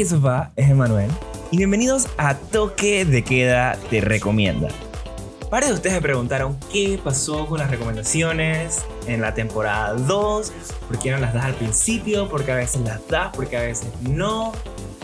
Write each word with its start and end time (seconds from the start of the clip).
¿qué 0.00 0.16
va? 0.16 0.50
Es 0.56 0.70
Emanuel. 0.70 1.10
Y 1.50 1.58
bienvenidos 1.58 2.08
a 2.16 2.34
Toque 2.34 3.04
de 3.04 3.22
Queda 3.22 3.76
Te 3.90 4.00
Recomienda. 4.00 4.68
Varios 5.50 5.72
de 5.72 5.74
ustedes 5.74 5.96
me 5.96 6.00
preguntaron 6.00 6.56
qué 6.72 6.98
pasó 7.04 7.46
con 7.46 7.58
las 7.58 7.70
recomendaciones 7.70 8.82
en 9.06 9.20
la 9.20 9.34
temporada 9.34 9.92
2, 9.92 10.52
por 10.88 10.98
qué 10.98 11.10
no 11.10 11.18
las 11.18 11.34
das 11.34 11.44
al 11.44 11.54
principio, 11.54 12.30
por 12.30 12.46
qué 12.46 12.52
a 12.52 12.56
veces 12.56 12.80
las 12.80 13.06
das, 13.08 13.36
por 13.36 13.46
qué 13.46 13.58
a 13.58 13.60
veces 13.60 13.88
no, 14.00 14.52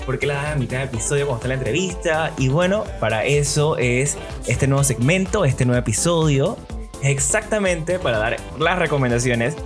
por 0.07 0.19
qué 0.19 0.29
las 0.29 0.43
das 0.43 0.57
a 0.57 0.59
mitad 0.59 0.79
de 0.79 0.85
episodio 0.85 1.27
cuando 1.27 1.43
está 1.43 1.49
la 1.49 1.55
entrevista. 1.55 2.33
Y 2.39 2.49
bueno, 2.49 2.85
para 2.99 3.27
eso 3.27 3.77
es 3.77 4.17
este 4.47 4.67
nuevo 4.67 4.83
segmento, 4.83 5.45
este 5.45 5.67
nuevo 5.67 5.79
episodio, 5.79 6.57
exactamente 7.03 7.99
para 7.99 8.17
dar 8.17 8.37
las 8.59 8.79
recomendaciones 8.79 9.57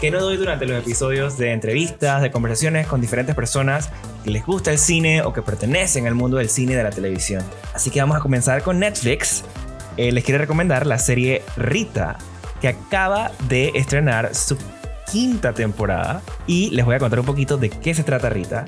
que 0.00 0.10
no 0.10 0.20
doy 0.20 0.36
durante 0.36 0.66
los 0.66 0.78
episodios 0.78 1.38
de 1.38 1.52
entrevistas, 1.52 2.20
de 2.20 2.30
conversaciones 2.30 2.86
con 2.86 3.00
diferentes 3.00 3.34
personas 3.34 3.90
que 4.24 4.30
les 4.30 4.44
gusta 4.44 4.70
el 4.70 4.78
cine 4.78 5.22
o 5.22 5.32
que 5.32 5.42
pertenecen 5.42 6.06
al 6.06 6.14
mundo 6.14 6.36
del 6.36 6.48
cine 6.50 6.72
y 6.72 6.76
de 6.76 6.82
la 6.82 6.90
televisión. 6.90 7.42
Así 7.72 7.90
que 7.90 8.00
vamos 8.00 8.16
a 8.16 8.20
comenzar 8.20 8.62
con 8.62 8.78
Netflix. 8.78 9.44
Eh, 9.96 10.12
les 10.12 10.24
quiero 10.24 10.38
recomendar 10.38 10.86
la 10.86 10.98
serie 10.98 11.42
Rita, 11.56 12.18
que 12.60 12.68
acaba 12.68 13.30
de 13.48 13.72
estrenar 13.74 14.34
su 14.34 14.58
quinta 15.10 15.54
temporada 15.54 16.20
y 16.46 16.70
les 16.70 16.84
voy 16.84 16.96
a 16.96 16.98
contar 16.98 17.20
un 17.20 17.26
poquito 17.26 17.56
de 17.56 17.70
qué 17.70 17.94
se 17.94 18.02
trata 18.02 18.28
Rita. 18.28 18.66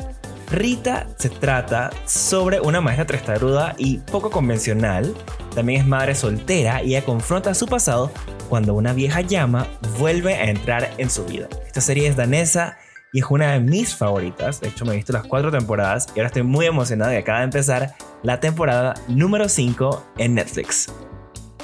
Rita 0.50 1.06
se 1.18 1.28
trata 1.28 1.90
sobre 2.06 2.60
una 2.60 2.80
maestra 2.80 3.06
testaruda 3.06 3.74
y 3.76 3.98
poco 3.98 4.30
convencional. 4.30 5.14
También 5.54 5.82
es 5.82 5.86
madre 5.86 6.14
soltera 6.14 6.82
y 6.82 6.94
ella 6.94 7.04
confronta 7.04 7.52
su 7.52 7.66
pasado 7.66 8.10
cuando 8.48 8.74
una 8.74 8.92
vieja 8.92 9.20
llama 9.20 9.66
vuelve 9.98 10.34
a 10.34 10.50
entrar 10.50 10.90
en 10.98 11.10
su 11.10 11.24
vida. 11.24 11.48
Esta 11.66 11.80
serie 11.80 12.08
es 12.08 12.16
danesa 12.16 12.78
y 13.12 13.20
es 13.20 13.26
una 13.28 13.52
de 13.52 13.60
mis 13.60 13.94
favoritas. 13.94 14.60
De 14.60 14.68
hecho, 14.68 14.84
me 14.84 14.92
he 14.92 14.96
visto 14.96 15.12
las 15.12 15.26
cuatro 15.26 15.50
temporadas 15.50 16.06
y 16.14 16.18
ahora 16.18 16.28
estoy 16.28 16.42
muy 16.42 16.66
emocionado 16.66 17.10
de 17.10 17.18
acaba 17.18 17.38
de 17.38 17.44
empezar 17.44 17.94
la 18.22 18.40
temporada 18.40 18.94
número 19.08 19.48
5 19.48 20.12
en 20.18 20.34
Netflix. 20.34 20.88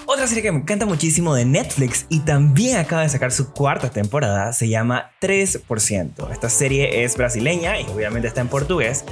Otra 0.06 0.26
serie 0.26 0.42
que 0.42 0.52
me 0.52 0.58
encanta 0.58 0.84
muchísimo 0.84 1.34
de 1.34 1.46
Netflix 1.46 2.04
y 2.10 2.20
también 2.20 2.76
acaba 2.76 3.02
de 3.02 3.08
sacar 3.08 3.32
su 3.32 3.52
cuarta 3.52 3.88
temporada 3.88 4.52
se 4.52 4.68
llama 4.68 5.12
3%. 5.22 6.30
Esta 6.30 6.50
serie 6.50 7.04
es 7.04 7.16
brasileña 7.16 7.80
y 7.80 7.84
obviamente 7.84 8.28
está 8.28 8.42
en 8.42 8.48
portugués. 8.48 9.04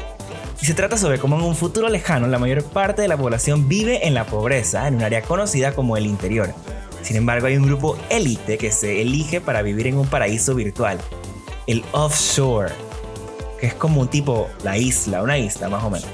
Y 0.60 0.66
se 0.66 0.74
trata 0.74 0.98
sobre 0.98 1.18
cómo 1.18 1.36
en 1.36 1.42
un 1.42 1.56
futuro 1.56 1.88
lejano 1.88 2.26
la 2.26 2.38
mayor 2.38 2.62
parte 2.62 3.00
de 3.00 3.08
la 3.08 3.16
población 3.16 3.68
vive 3.68 4.06
en 4.06 4.12
la 4.12 4.26
pobreza 4.26 4.86
en 4.86 4.96
un 4.96 5.02
área 5.02 5.22
conocida 5.22 5.74
como 5.74 5.96
el 5.96 6.04
interior. 6.04 6.54
Sin 7.02 7.16
embargo, 7.16 7.48
hay 7.48 7.56
un 7.56 7.66
grupo 7.66 7.98
élite 8.10 8.58
que 8.58 8.70
se 8.70 9.02
elige 9.02 9.40
para 9.40 9.62
vivir 9.62 9.88
en 9.88 9.98
un 9.98 10.06
paraíso 10.06 10.54
virtual, 10.54 10.98
el 11.66 11.84
offshore, 11.92 12.72
que 13.60 13.66
es 13.66 13.74
como 13.74 14.00
un 14.00 14.08
tipo 14.08 14.48
la 14.62 14.78
isla, 14.78 15.22
una 15.22 15.36
isla 15.36 15.68
más 15.68 15.84
o 15.84 15.90
menos. 15.90 16.08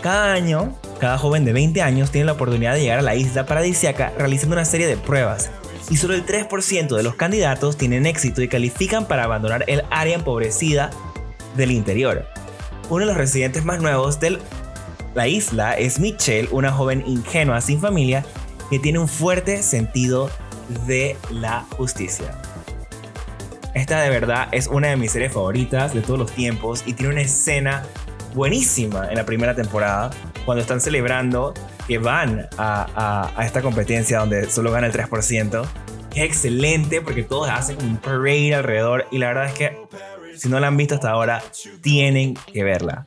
Cada 0.00 0.32
año, 0.32 0.76
cada 1.00 1.18
joven 1.18 1.44
de 1.44 1.52
20 1.52 1.82
años 1.82 2.12
tiene 2.12 2.26
la 2.26 2.32
oportunidad 2.32 2.74
de 2.74 2.82
llegar 2.82 3.00
a 3.00 3.02
la 3.02 3.16
isla 3.16 3.46
paradisiaca 3.46 4.12
realizando 4.16 4.54
una 4.54 4.64
serie 4.64 4.86
de 4.86 4.96
pruebas, 4.96 5.50
y 5.90 5.96
solo 5.96 6.14
el 6.14 6.24
3% 6.24 6.96
de 6.96 7.02
los 7.02 7.14
candidatos 7.14 7.76
tienen 7.76 8.06
éxito 8.06 8.42
y 8.42 8.48
califican 8.48 9.06
para 9.06 9.24
abandonar 9.24 9.64
el 9.66 9.82
área 9.90 10.16
empobrecida 10.16 10.90
del 11.56 11.72
interior. 11.72 12.26
Uno 12.90 13.00
de 13.00 13.06
los 13.06 13.16
residentes 13.16 13.64
más 13.64 13.80
nuevos 13.80 14.20
de 14.20 14.38
la 15.14 15.28
isla 15.28 15.76
es 15.76 15.98
Michelle, 15.98 16.48
una 16.52 16.70
joven 16.70 17.02
ingenua 17.06 17.60
sin 17.60 17.80
familia 17.80 18.24
que 18.70 18.78
tiene 18.78 18.98
un 18.98 19.08
fuerte 19.08 19.62
sentido 19.62 20.30
de 20.86 21.16
la 21.30 21.64
justicia. 21.76 22.34
Esta 23.74 24.00
de 24.02 24.10
verdad 24.10 24.48
es 24.52 24.66
una 24.66 24.88
de 24.88 24.96
mis 24.96 25.12
series 25.12 25.32
favoritas 25.32 25.94
de 25.94 26.00
todos 26.00 26.18
los 26.18 26.32
tiempos 26.32 26.82
y 26.86 26.94
tiene 26.94 27.12
una 27.12 27.22
escena 27.22 27.84
buenísima 28.34 29.08
en 29.08 29.16
la 29.16 29.24
primera 29.24 29.54
temporada 29.54 30.10
cuando 30.44 30.62
están 30.62 30.80
celebrando 30.80 31.54
que 31.86 31.98
van 31.98 32.48
a, 32.58 33.32
esta 33.44 33.62
competencia 33.62 34.18
donde 34.18 34.50
solo 34.50 34.70
gana 34.70 34.86
el 34.86 34.92
3%. 34.92 35.66
es 36.14 36.22
excelente 36.22 37.00
porque 37.00 37.22
todos 37.22 37.48
hacen 37.48 37.78
un 37.78 37.96
parade 37.96 38.54
alrededor 38.54 39.06
y 39.10 39.18
la 39.18 39.28
verdad 39.28 39.46
es 39.46 39.52
que 39.52 39.76
si 40.36 40.48
no 40.48 40.60
la 40.60 40.68
han 40.68 40.76
visto 40.76 40.94
hasta 40.94 41.10
ahora, 41.10 41.42
tienen 41.82 42.34
que 42.52 42.62
verla. 42.62 43.04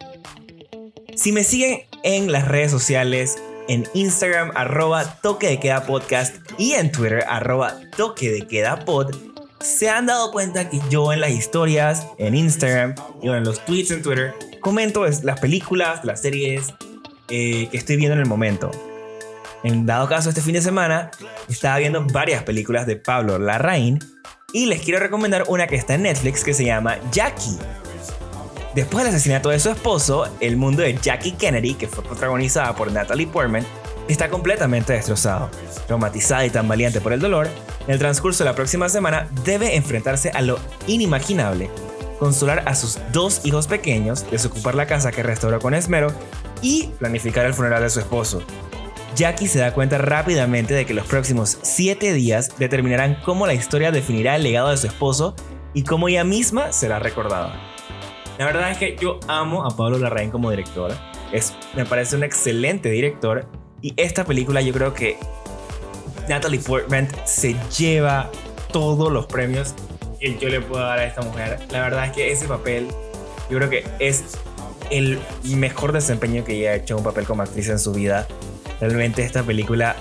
Si 1.16 1.32
me 1.32 1.44
siguen 1.44 1.82
en 2.04 2.32
las 2.32 2.48
redes 2.48 2.72
sociales, 2.72 3.42
en 3.68 3.88
Instagram 3.94 4.52
arroba 4.56 5.20
toque 5.22 5.48
de 5.48 5.60
queda 5.60 5.86
podcast 5.86 6.36
y 6.58 6.74
en 6.74 6.92
Twitter 6.92 7.24
arroba 7.28 7.76
toque 7.96 8.32
de 8.32 8.48
queda 8.48 8.80
pod, 8.86 9.16
se 9.60 9.90
han 9.90 10.08
dado 10.08 10.32
cuenta 10.32 10.70
que 10.70 10.80
yo 10.90 11.14
en 11.14 11.22
las 11.22 11.32
historias, 11.32 12.08
en 12.18 12.36
Instagram 12.36 12.96
y 13.22 13.30
en 13.30 13.44
los 13.44 13.64
tweets 13.66 13.92
en 13.92 14.02
Twitter, 14.02 14.34
comento 14.60 15.06
las 15.24 15.40
películas, 15.40 16.04
las 16.04 16.22
series 16.22 16.74
eh, 17.30 17.68
que 17.70 17.78
estoy 17.78 17.98
viendo 17.98 18.16
en 18.16 18.22
el 18.22 18.28
momento. 18.28 18.72
En 19.64 19.86
dado 19.86 20.08
caso, 20.08 20.30
este 20.30 20.42
fin 20.42 20.54
de 20.54 20.62
semana 20.62 21.12
estaba 21.48 21.78
viendo 21.78 22.04
varias 22.08 22.44
películas 22.44 22.88
de 22.88 22.96
Pablo 22.96 23.38
Larraín 23.38 24.00
y 24.54 24.66
les 24.66 24.82
quiero 24.82 25.00
recomendar 25.00 25.46
una 25.48 25.68
que 25.68 25.76
está 25.76 25.94
en 25.94 26.04
Netflix 26.04 26.44
que 26.44 26.54
se 26.54 26.66
llama 26.66 26.98
Jackie. 27.12 27.58
Después 28.76 29.04
del 29.04 29.14
asesinato 29.14 29.50
de 29.50 29.60
su 29.60 29.70
esposo, 29.70 30.30
el 30.40 30.56
mundo 30.56 30.82
de 30.82 30.98
Jackie 30.98 31.34
Kennedy, 31.34 31.74
que 31.74 31.88
fue 31.88 32.06
protagonizada 32.06 32.74
por 32.74 32.90
Natalie 32.90 33.28
Portman, 33.28 33.66
está 34.08 34.30
completamente 34.30 34.94
destrozado. 34.94 35.50
Traumatizada 35.88 36.46
y 36.46 36.50
tan 36.52 36.70
valiente 36.70 37.02
por 37.02 37.12
el 37.12 37.20
dolor, 37.20 37.50
en 37.86 37.92
el 37.92 38.00
transcurso 38.00 38.46
de 38.46 38.50
la 38.50 38.56
próxima 38.56 38.88
semana 38.88 39.28
debe 39.44 39.76
enfrentarse 39.76 40.30
a 40.30 40.42
lo 40.42 40.58
inimaginable, 40.88 41.70
consolar 42.18 42.64
a 42.66 42.74
sus 42.74 42.98
dos 43.12 43.42
hijos 43.44 43.68
pequeños, 43.68 44.30
desocupar 44.32 44.76
la 44.76 44.88
casa 44.88 45.12
que 45.12 45.22
restauró 45.22 45.60
con 45.60 45.74
esmero 45.74 46.14
y 46.62 46.88
planificar 46.98 47.46
el 47.46 47.54
funeral 47.54 47.84
de 47.84 47.90
su 47.90 48.00
esposo. 48.00 48.42
Jackie 49.18 49.50
se 49.50 49.60
da 49.60 49.74
cuenta 49.74 49.98
rápidamente 49.98 50.74
de 50.74 50.86
que 50.86 50.94
los 50.94 51.08
próximos 51.08 51.58
siete 51.62 52.14
días 52.14 52.58
determinarán 52.58 53.18
cómo 53.26 53.46
la 53.46 53.54
historia 53.54 53.92
definirá 53.92 54.38
el 54.38 54.44
legado 54.44 54.70
de 54.70 54.78
su 54.78 54.88
esposo 54.88 55.36
y 55.74 55.84
cómo 55.84 56.08
ella 56.08 56.24
misma 56.24 56.72
será 56.72 57.00
recordada. 57.00 57.60
La 58.42 58.48
verdad 58.48 58.72
es 58.72 58.80
que 58.80 58.98
yo 59.00 59.20
amo 59.28 59.64
a 59.64 59.78
Pablo 59.78 60.00
Larraín 60.00 60.32
como 60.32 60.50
director. 60.50 60.92
Es, 61.32 61.54
me 61.76 61.86
parece 61.86 62.16
un 62.16 62.24
excelente 62.24 62.90
director. 62.90 63.46
Y 63.84 63.94
esta 63.98 64.26
película 64.26 64.62
yo 64.62 64.74
creo 64.74 64.96
que 64.96 65.16
Natalie 66.28 66.60
Portman 66.60 67.08
se 67.24 67.56
lleva 67.78 68.32
todos 68.74 69.12
los 69.12 69.28
premios 69.28 69.76
que 70.20 70.40
yo 70.40 70.50
le 70.50 70.60
puedo 70.60 70.84
dar 70.84 70.98
a 70.98 71.06
esta 71.06 71.22
mujer. 71.22 71.60
La 71.70 71.82
verdad 71.82 72.08
es 72.08 72.14
que 72.14 72.32
ese 72.32 72.48
papel 72.48 72.88
yo 73.48 73.60
creo 73.60 73.70
que 73.70 73.86
es 74.00 74.24
el 74.90 75.20
mejor 75.44 75.92
desempeño 75.92 76.44
que 76.44 76.54
ella 76.54 76.72
ha 76.72 76.76
hecho 76.78 76.98
un 76.98 77.04
papel 77.04 77.26
como 77.26 77.44
actriz 77.44 77.70
en 77.70 77.78
su 77.78 77.92
vida. 77.94 78.28
Realmente 78.80 79.24
esta 79.24 79.44
película, 79.44 79.96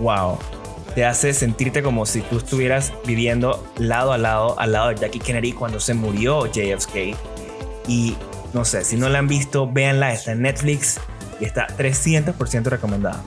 wow, 0.00 0.38
te 0.94 1.04
hace 1.04 1.34
sentirte 1.34 1.82
como 1.82 2.06
si 2.06 2.22
tú 2.22 2.38
estuvieras 2.38 2.94
viviendo 3.04 3.62
lado 3.76 4.14
a 4.14 4.16
lado 4.16 4.58
al 4.58 4.72
lado 4.72 4.88
de 4.88 4.94
Jackie 4.94 5.20
Kennedy 5.20 5.52
cuando 5.52 5.78
se 5.78 5.92
murió 5.92 6.46
JFK 6.46 7.35
y 7.86 8.16
no 8.52 8.64
sé, 8.64 8.84
si 8.84 8.96
no 8.96 9.08
la 9.08 9.18
han 9.18 9.28
visto, 9.28 9.70
véanla, 9.70 10.12
está 10.12 10.32
en 10.32 10.42
Netflix 10.42 10.98
y 11.40 11.44
está 11.44 11.66
300% 11.76 12.64
recomendada. 12.64 13.22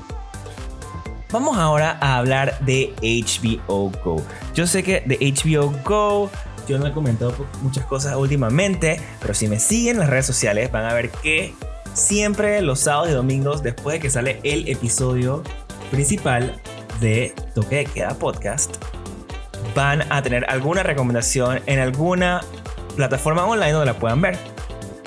Vamos 1.31 1.57
ahora 1.57 1.97
a 2.01 2.17
hablar 2.17 2.59
de 2.61 2.93
HBO 3.01 3.91
Go. 4.03 4.23
Yo 4.55 4.65
sé 4.65 4.81
que 4.81 5.01
de 5.01 5.17
HBO 5.17 5.71
Go 5.85 6.29
yo 6.69 6.77
no 6.77 6.85
he 6.85 6.91
comentado 6.91 7.33
muchas 7.63 7.83
cosas 7.85 8.15
últimamente, 8.15 9.01
pero 9.19 9.33
si 9.33 9.47
me 9.47 9.59
siguen 9.59 9.95
en 9.95 10.01
las 10.01 10.09
redes 10.09 10.27
sociales 10.27 10.71
van 10.71 10.85
a 10.85 10.93
ver 10.93 11.09
que 11.09 11.55
siempre 11.93 12.61
los 12.61 12.81
sábados 12.81 13.09
y 13.09 13.13
domingos 13.13 13.63
después 13.63 13.95
de 13.95 13.99
que 13.99 14.11
sale 14.11 14.39
el 14.43 14.69
episodio 14.69 15.41
principal 15.89 16.61
de 17.01 17.33
Toque 17.55 17.77
de 17.77 17.85
Queda 17.85 18.13
Podcast, 18.13 18.75
van 19.75 20.03
a 20.11 20.21
tener 20.21 20.45
alguna 20.47 20.83
recomendación 20.83 21.59
en 21.65 21.79
alguna 21.79 22.41
plataforma 22.99 23.45
online 23.45 23.71
donde 23.71 23.85
la 23.85 23.97
puedan 23.97 24.19
ver. 24.19 24.37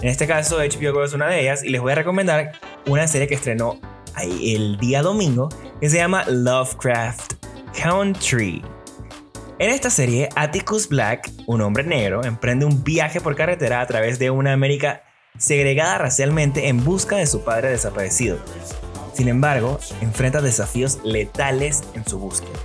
En 0.01 0.09
este 0.09 0.27
caso, 0.27 0.57
HBO 0.57 1.05
es 1.05 1.13
una 1.13 1.27
de 1.27 1.43
ellas 1.43 1.63
y 1.63 1.69
les 1.69 1.81
voy 1.81 1.93
a 1.93 1.95
recomendar 1.95 2.53
una 2.87 3.07
serie 3.07 3.29
que 3.29 3.35
estrenó 3.35 3.79
el 4.19 4.79
día 4.79 5.03
domingo 5.03 5.51
que 5.79 5.91
se 5.91 5.99
llama 5.99 6.25
Lovecraft 6.27 7.35
Country. 7.81 8.65
En 9.59 9.71
esta 9.71 9.91
serie, 9.91 10.31
Atticus 10.37 10.89
Black, 10.89 11.31
un 11.47 11.61
hombre 11.61 11.85
negro, 11.85 12.25
emprende 12.25 12.65
un 12.65 12.83
viaje 12.83 13.21
por 13.21 13.37
carretera 13.37 13.83
a 13.83 13.87
través 13.87 14.19
de 14.19 14.31
una 14.31 14.55
América 14.55 15.03
segregada 15.37 15.99
racialmente 15.99 16.69
en 16.69 16.83
busca 16.83 17.17
de 17.17 17.27
su 17.27 17.45
padre 17.45 17.69
desaparecido. 17.69 18.39
Sin 19.13 19.29
embargo, 19.29 19.79
enfrenta 20.01 20.41
desafíos 20.41 20.99
letales 21.05 21.83
en 21.95 22.07
su 22.07 22.19
búsqueda. 22.19 22.59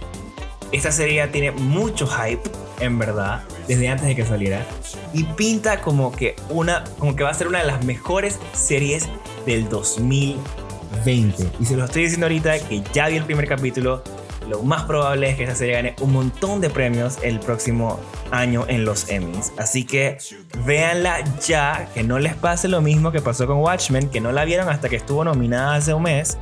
Esta 0.72 0.92
serie 0.92 1.26
tiene 1.28 1.52
mucho 1.52 2.08
hype, 2.08 2.42
en 2.80 3.00
verdad, 3.00 3.44
desde 3.68 3.88
antes 3.88 4.08
de 4.08 4.16
que 4.16 4.26
saliera. 4.26 4.66
Y 5.14 5.24
pinta 5.24 5.82
como 5.82 6.12
que, 6.12 6.36
una, 6.50 6.84
como 6.98 7.16
que 7.16 7.24
va 7.24 7.30
a 7.30 7.34
ser 7.34 7.48
una 7.48 7.60
de 7.60 7.66
las 7.66 7.84
mejores 7.86 8.40
series 8.54 9.08
del 9.46 9.70
2020. 9.70 11.48
Y 11.60 11.66
se 11.66 11.76
lo 11.76 11.86
estoy 11.86 12.04
diciendo 12.04 12.26
ahorita 12.26 12.60
que 12.60 12.84
ya 12.94 13.08
vi 13.08 13.18
el 13.18 13.24
primer 13.24 13.48
capítulo 13.48 14.04
lo 14.48 14.64
más 14.64 14.84
probable 14.84 15.30
es 15.30 15.36
que 15.36 15.44
esta 15.44 15.56
serie 15.56 15.76
gane 15.76 15.96
un 16.00 16.14
montón 16.14 16.62
de 16.62 16.70
premios 16.70 17.18
el 17.22 17.40
próximo 17.40 18.00
año 18.32 18.66
en 18.68 18.86
los 18.86 19.10
Emmys. 19.10 19.52
Así 19.58 19.84
que 19.84 20.18
véanla 20.66 21.24
ya, 21.46 21.90
que 21.94 22.04
no 22.04 22.18
les 22.18 22.34
pase 22.36 22.68
lo 22.68 22.82
mismo 22.82 23.12
que 23.12 23.22
pasó 23.22 23.46
con 23.46 23.58
Watchmen, 23.58 24.10
que 24.10 24.22
no 24.22 24.32
la 24.32 24.46
vieron 24.46 24.70
hasta 24.70 24.90
que 24.90 24.96
estuvo 24.96 25.24
nominada 25.24 25.76
hace 25.76 25.94
un 25.94 26.04
mes. 26.04 26.38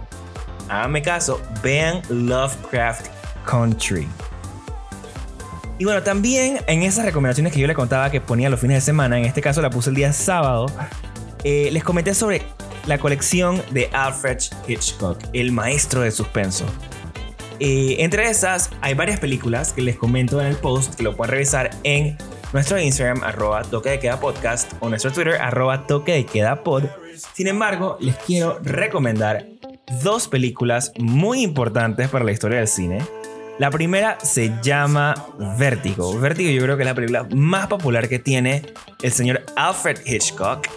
Háganme 0.69 1.01
caso, 1.01 1.41
vean 1.63 2.01
Lovecraft 2.09 3.07
Country. 3.45 4.07
Y 5.77 5.83
bueno, 5.83 6.03
también 6.03 6.59
en 6.67 6.83
esas 6.83 7.05
recomendaciones 7.05 7.51
que 7.51 7.59
yo 7.59 7.67
les 7.67 7.75
contaba 7.75 8.09
que 8.09 8.21
ponía 8.21 8.49
los 8.49 8.59
fines 8.59 8.77
de 8.77 8.81
semana, 8.81 9.17
en 9.17 9.25
este 9.25 9.41
caso 9.41 9.61
la 9.61 9.69
puse 9.69 9.89
el 9.89 9.95
día 9.95 10.13
sábado, 10.13 10.67
eh, 11.43 11.69
les 11.71 11.83
comenté 11.83 12.13
sobre 12.13 12.43
la 12.87 12.97
colección 12.97 13.61
de 13.71 13.89
Alfred 13.91 14.37
Hitchcock, 14.67 15.19
el 15.33 15.51
maestro 15.51 16.01
de 16.01 16.11
suspenso. 16.11 16.65
Eh, 17.59 17.97
entre 17.99 18.29
esas 18.29 18.69
hay 18.81 18.93
varias 18.93 19.19
películas 19.19 19.73
que 19.73 19.81
les 19.81 19.97
comento 19.97 20.41
en 20.41 20.47
el 20.47 20.55
post 20.55 20.95
que 20.95 21.03
lo 21.03 21.15
pueden 21.15 21.31
revisar 21.31 21.71
en 21.83 22.17
nuestro 22.51 22.79
Instagram 22.79 23.23
arroba 23.23 23.63
toque 23.63 23.89
de 23.89 23.99
queda 23.99 24.19
podcast 24.19 24.73
o 24.79 24.89
nuestro 24.89 25.11
Twitter 25.11 25.35
arroba 25.41 25.87
toque 25.87 26.13
de 26.13 26.25
queda 26.25 26.63
pod. 26.63 26.83
Sin 27.33 27.47
embargo, 27.47 27.97
les 27.99 28.15
quiero 28.17 28.59
recomendar 28.61 29.45
dos 30.03 30.27
películas 30.27 30.91
muy 30.97 31.41
importantes 31.41 32.09
para 32.09 32.25
la 32.25 32.31
historia 32.31 32.59
del 32.59 32.67
cine. 32.67 32.99
La 33.57 33.71
primera 33.71 34.17
se 34.21 34.51
llama 34.61 35.15
Vértigo. 35.57 36.19
Vértigo 36.19 36.49
yo 36.49 36.61
creo 36.61 36.75
que 36.75 36.83
es 36.83 36.87
la 36.87 36.93
película 36.93 37.25
más 37.33 37.67
popular 37.67 38.09
que 38.09 38.19
tiene 38.19 38.73
el 39.01 39.11
señor 39.13 39.45
Alfred 39.55 39.99
Hitchcock. 40.05 40.67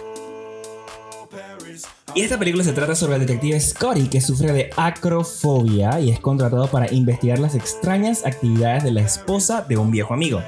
Y 2.15 2.21
esta 2.21 2.39
película 2.39 2.63
se 2.63 2.71
trata 2.71 2.95
sobre 2.95 3.15
el 3.15 3.21
detective 3.25 3.59
Scotty 3.59 4.07
que 4.07 4.21
sufre 4.21 4.53
de 4.53 4.69
acrofobia 4.77 5.99
y 5.99 6.09
es 6.09 6.21
contratado 6.21 6.67
para 6.67 6.91
investigar 6.91 7.37
las 7.37 7.53
extrañas 7.53 8.25
actividades 8.25 8.83
de 8.85 8.91
la 8.91 9.01
esposa 9.01 9.61
de 9.67 9.75
un 9.75 9.91
viejo 9.91 10.13
amigo. 10.13 10.41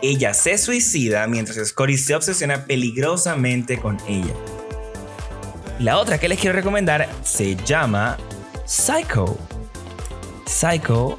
Ella 0.00 0.32
se 0.32 0.56
suicida 0.58 1.26
mientras 1.26 1.58
Scotty 1.58 1.98
se 1.98 2.14
obsesiona 2.14 2.66
peligrosamente 2.66 3.78
con 3.78 3.98
ella. 4.06 4.32
La 5.80 5.98
otra 5.98 6.18
que 6.18 6.28
les 6.28 6.38
quiero 6.38 6.54
recomendar 6.54 7.08
se 7.24 7.56
llama 7.56 8.16
Psycho. 8.64 9.36
Psycho 10.46 11.16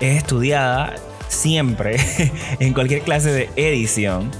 es 0.00 0.18
estudiada 0.18 0.94
siempre 1.28 1.96
en 2.58 2.72
cualquier 2.74 3.02
clase 3.02 3.30
de 3.30 3.50
edición, 3.56 4.30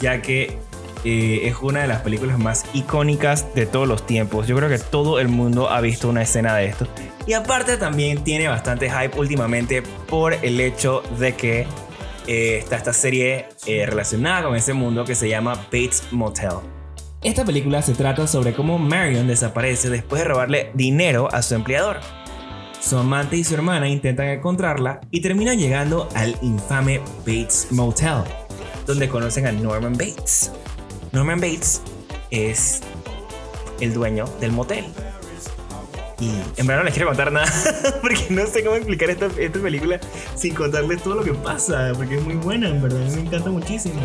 ya 0.00 0.22
que 0.22 0.58
eh, 1.04 1.48
es 1.48 1.56
una 1.60 1.82
de 1.82 1.88
las 1.88 2.00
películas 2.00 2.38
más 2.38 2.64
icónicas 2.72 3.54
de 3.54 3.66
todos 3.66 3.86
los 3.86 4.06
tiempos. 4.06 4.46
Yo 4.46 4.56
creo 4.56 4.68
que 4.70 4.78
todo 4.78 5.20
el 5.20 5.28
mundo 5.28 5.68
ha 5.68 5.80
visto 5.80 6.08
una 6.08 6.22
escena 6.22 6.54
de 6.56 6.66
esto. 6.66 6.86
Y 7.26 7.34
aparte 7.34 7.76
también 7.76 8.24
tiene 8.24 8.48
bastante 8.48 8.90
hype 8.90 9.18
últimamente 9.18 9.82
por 9.82 10.32
el 10.32 10.60
hecho 10.60 11.02
de 11.18 11.34
que 11.34 11.66
eh, 12.26 12.58
está 12.58 12.76
esta 12.76 12.94
serie 12.94 13.48
eh, 13.66 13.84
relacionada 13.84 14.44
con 14.44 14.56
ese 14.56 14.72
mundo 14.72 15.04
que 15.04 15.14
se 15.14 15.28
llama 15.28 15.54
Bates 15.54 16.04
Motel. 16.10 16.60
Esta 17.22 17.44
película 17.44 17.82
se 17.82 17.94
trata 17.94 18.26
sobre 18.26 18.54
cómo 18.54 18.78
Marion 18.78 19.26
desaparece 19.26 19.90
después 19.90 20.22
de 20.22 20.28
robarle 20.28 20.70
dinero 20.74 21.28
a 21.32 21.42
su 21.42 21.54
empleador. 21.54 22.00
Su 22.84 22.98
amante 22.98 23.38
y 23.38 23.44
su 23.44 23.54
hermana 23.54 23.88
intentan 23.88 24.28
encontrarla 24.28 25.00
y 25.10 25.22
terminan 25.22 25.58
llegando 25.58 26.06
al 26.14 26.36
infame 26.42 27.00
Bates 27.20 27.68
Motel, 27.70 28.24
donde 28.86 29.08
conocen 29.08 29.46
a 29.46 29.52
Norman 29.52 29.94
Bates, 29.94 30.52
Norman 31.10 31.40
Bates 31.40 31.80
es 32.30 32.82
el 33.80 33.94
dueño 33.94 34.26
del 34.38 34.52
motel. 34.52 34.84
Y 36.20 36.28
en 36.58 36.66
verdad 36.66 36.82
no 36.82 36.84
les 36.84 36.92
quiero 36.92 37.08
contar 37.08 37.32
nada 37.32 37.50
porque 38.02 38.26
no 38.28 38.46
sé 38.46 38.62
cómo 38.62 38.76
explicar 38.76 39.08
esta, 39.08 39.30
esta, 39.38 39.58
película 39.60 39.98
sin 40.34 40.54
contarles 40.54 41.02
todo 41.02 41.14
lo 41.14 41.24
que 41.24 41.32
pasa, 41.32 41.92
porque 41.96 42.16
es 42.16 42.22
muy 42.22 42.34
buena, 42.34 42.68
en 42.68 42.82
verdad, 42.82 42.98
me 43.14 43.22
encanta 43.22 43.48
muchísimo. 43.48 43.98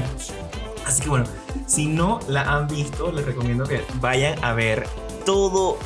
Así 0.85 1.01
que 1.01 1.09
bueno, 1.09 1.25
si 1.67 1.85
no 1.85 2.19
la 2.29 2.43
han 2.43 2.69
visto, 2.69 3.11
les 3.11 3.25
recomiendo 3.25 3.65
que 3.65 3.81
vayan 3.99 4.41
a 4.41 4.53
ver 4.53 4.87
todo, 5.25 5.77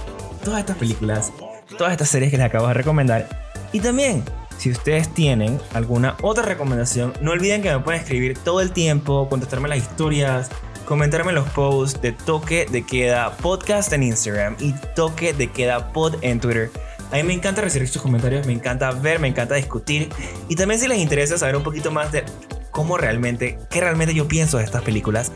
todas 0.44 0.60
estas 0.60 0.78
películas, 0.78 1.34
todas 1.78 1.92
estas 1.94 2.10
series 2.10 2.32
que 2.32 2.38
les 2.38 2.46
acabo 2.46 2.68
de 2.68 2.74
recomendar. 2.74 3.28
Y 3.72 3.80
también, 3.80 4.24
si 4.58 4.72
ustedes 4.72 5.14
tienen 5.14 5.60
alguna 5.74 6.16
otra 6.22 6.44
recomendación, 6.44 7.14
no 7.22 7.32
olviden 7.32 7.62
que 7.62 7.72
me 7.72 7.80
pueden 7.80 8.02
escribir 8.02 8.38
todo 8.38 8.62
el 8.62 8.72
tiempo, 8.72 9.28
contestarme 9.30 9.68
las 9.68 9.80
historias, 9.80 10.50
comentarme 10.86 11.30
en 11.30 11.36
los 11.36 11.50
posts 11.50 12.02
de 12.02 12.12
Toque 12.12 12.68
de 12.72 12.86
Queda 12.86 13.36
Podcast 13.38 13.92
en 13.94 14.04
Instagram 14.04 14.56
y 14.60 14.74
Toque 14.96 15.34
de 15.34 15.52
Queda 15.52 15.92
Pod 15.92 16.16
en 16.22 16.40
Twitter. 16.40 16.70
A 17.12 17.18
mí 17.18 17.24
me 17.24 17.34
encanta 17.34 17.62
recibir 17.62 17.88
sus 17.88 18.02
comentarios, 18.02 18.46
me 18.48 18.54
encanta 18.54 18.92
ver, 18.92 19.20
me 19.20 19.28
encanta 19.28 19.56
discutir. 19.56 20.10
Y 20.50 20.56
también 20.56 20.80
si 20.80 20.88
les 20.88 20.98
interesa 20.98 21.38
saber 21.38 21.56
un 21.56 21.64
poquito 21.64 21.92
más 21.92 22.12
de 22.12 22.24
cómo 22.72 22.98
realmente, 22.98 23.60
qué 23.70 23.82
realmente 23.82 24.14
yo 24.14 24.28
pienso 24.28 24.58
de 24.58 24.64
estas 24.64 24.82
películas, 24.82 25.32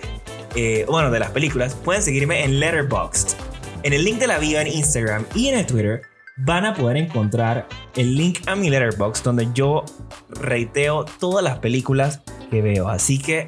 eh, 0.56 0.86
bueno, 0.88 1.12
de 1.12 1.20
las 1.20 1.32
películas, 1.32 1.76
pueden 1.76 2.02
seguirme 2.02 2.44
en 2.44 2.60
Letterboxd. 2.60 3.36
En 3.84 3.94
el 3.94 4.04
link 4.04 4.18
de 4.18 4.28
la 4.28 4.40
bio 4.40 4.60
en 4.60 4.68
Instagram 4.68 5.26
y 5.36 5.50
en 5.50 5.60
el 5.60 5.66
Twitter 5.68 6.02
van 6.38 6.66
a 6.66 6.74
poder 6.74 6.98
encontrar 6.98 7.68
el 7.96 8.16
link 8.16 8.48
a 8.48 8.56
mi 8.56 8.70
Letterboxd 8.70 9.24
donde 9.24 9.50
yo 9.54 9.84
reiteo 10.30 11.06
todas 11.06 11.44
las 11.44 11.60
películas 11.60 12.22
que 12.50 12.62
veo. 12.62 12.90
Así 12.90 13.18
que 13.20 13.48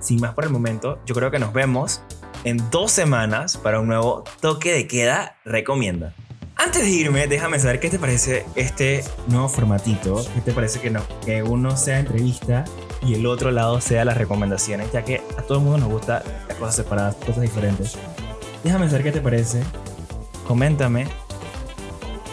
sin 0.00 0.20
más 0.20 0.34
por 0.34 0.44
el 0.44 0.50
momento, 0.50 0.98
yo 1.06 1.14
creo 1.14 1.30
que 1.30 1.38
nos 1.38 1.52
vemos 1.52 2.02
en 2.44 2.70
dos 2.70 2.92
semanas 2.92 3.56
para 3.56 3.80
un 3.80 3.88
nuevo 3.88 4.24
toque 4.40 4.72
de 4.72 4.86
queda 4.86 5.36
recomienda. 5.44 6.14
Antes 6.56 6.82
de 6.82 6.90
irme, 6.90 7.28
déjame 7.28 7.58
saber 7.60 7.78
qué 7.78 7.88
te 7.88 7.98
parece 7.98 8.44
este 8.56 9.04
nuevo 9.28 9.48
formatito. 9.48 10.24
¿Qué 10.34 10.40
te 10.40 10.52
parece 10.52 10.80
que, 10.80 10.90
no, 10.90 11.02
que 11.24 11.42
uno 11.42 11.76
sea 11.76 12.00
entrevista 12.00 12.64
y 13.00 13.14
el 13.14 13.26
otro 13.26 13.52
lado 13.52 13.80
sea 13.80 14.04
las 14.04 14.16
recomendaciones? 14.16 14.90
Ya 14.92 15.04
que 15.04 15.22
a 15.36 15.42
todo 15.42 15.58
el 15.58 15.64
mundo 15.64 15.78
nos 15.78 15.88
gusta 15.88 16.22
las 16.48 16.56
cosas 16.56 16.76
separadas, 16.76 17.14
cosas 17.16 17.42
diferentes. 17.42 17.96
Déjame 18.64 18.88
saber 18.88 19.04
qué 19.04 19.12
te 19.12 19.20
parece. 19.20 19.62
Coméntame. 20.48 21.06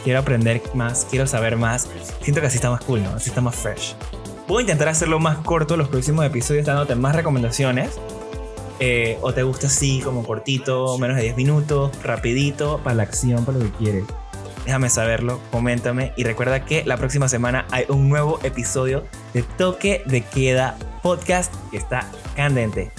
Quiero 0.05 0.19
aprender 0.19 0.61
más, 0.75 1.07
quiero 1.09 1.25
saber 1.25 1.57
más. 1.57 1.87
Siento 2.21 2.39
que 2.39 2.45
así 2.45 2.57
está 2.57 2.69
más 2.69 2.83
cool, 2.83 3.01
¿no? 3.01 3.09
Así 3.09 3.29
está 3.29 3.41
más 3.41 3.55
fresh. 3.55 3.95
Voy 4.47 4.59
a 4.59 4.61
intentar 4.61 4.87
hacerlo 4.87 5.17
más 5.17 5.39
corto 5.39 5.77
los 5.77 5.87
próximos 5.87 6.23
episodios 6.23 6.63
dándote 6.63 6.93
más 6.93 7.15
recomendaciones. 7.15 7.99
Eh, 8.79 9.17
o 9.21 9.33
te 9.33 9.41
gusta 9.41 9.65
así, 9.65 10.01
como 10.01 10.23
cortito, 10.23 10.95
menos 10.99 11.17
de 11.17 11.23
10 11.23 11.37
minutos, 11.37 11.91
rapidito, 12.03 12.79
para 12.83 12.97
la 12.97 13.01
acción, 13.01 13.45
para 13.45 13.57
lo 13.57 13.63
que 13.65 13.71
quieres. 13.71 14.03
Déjame 14.63 14.91
saberlo, 14.91 15.39
coméntame 15.51 16.13
y 16.15 16.23
recuerda 16.23 16.65
que 16.65 16.85
la 16.85 16.97
próxima 16.97 17.27
semana 17.27 17.65
hay 17.71 17.85
un 17.89 18.07
nuevo 18.07 18.39
episodio 18.43 19.05
de 19.33 19.41
Toque 19.41 20.03
de 20.05 20.21
Queda 20.21 20.77
Podcast 21.01 21.51
que 21.71 21.77
está 21.77 22.11
candente. 22.35 22.91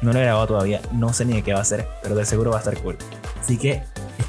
No 0.00 0.14
lo 0.14 0.20
he 0.20 0.22
grabado 0.22 0.46
todavía, 0.46 0.80
no 0.90 1.12
sé 1.12 1.26
ni 1.26 1.34
de 1.34 1.42
qué 1.42 1.52
va 1.52 1.60
a 1.60 1.64
ser, 1.66 1.86
pero 2.02 2.14
de 2.14 2.24
seguro 2.24 2.50
va 2.50 2.56
a 2.56 2.60
estar 2.60 2.78
cool. 2.78 2.96
Así 3.38 3.58
que 3.58 3.82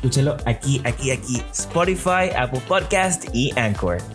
escúchalo 0.06 0.38
aquí, 0.46 0.82
aquí, 0.86 1.12
aquí, 1.12 1.42
Spotify, 1.52 2.30
Apple 2.36 2.62
Podcast 2.68 3.26
y 3.34 3.52
Anchor. 3.58 4.15